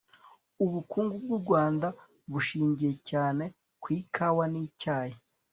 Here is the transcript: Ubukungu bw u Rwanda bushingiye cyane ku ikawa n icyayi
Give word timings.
Ubukungu 0.63 1.15
bw 1.23 1.29
u 1.37 1.39
Rwanda 1.43 1.87
bushingiye 2.31 2.93
cyane 3.09 3.43
ku 3.81 3.87
ikawa 3.99 4.43
n 4.53 4.55
icyayi 4.65 5.17